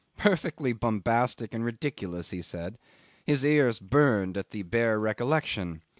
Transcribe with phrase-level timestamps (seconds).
[0.17, 2.79] Perfectly bombastic and ridiculous, he said.
[3.23, 5.83] His ears burned at the bare recollection.